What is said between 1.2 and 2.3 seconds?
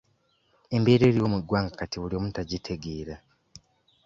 mu ggwanga kati buli omu